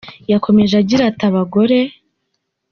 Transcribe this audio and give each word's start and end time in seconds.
Yakomeje 0.31 0.73
agira 0.81 1.03
ati 1.07 1.23
Abagore. 1.29 1.79